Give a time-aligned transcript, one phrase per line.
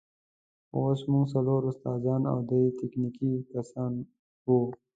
[0.67, 3.91] خو اوس موږ څلور استادان او درې تخنیکي کسان
[4.47, 4.59] وو.